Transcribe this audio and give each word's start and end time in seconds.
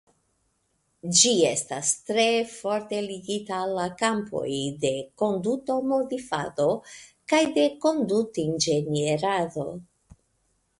Ĝi 1.17 1.33
estas 1.49 1.91
tre 2.07 2.25
forte 2.53 3.01
ligita 3.09 3.59
al 3.65 3.75
la 3.81 3.85
kampoj 4.01 4.47
de 4.87 4.93
kondutomodifado 5.25 6.67
kaj 7.35 7.45
de 7.61 7.69
kondutinĝenierado. 7.87 9.71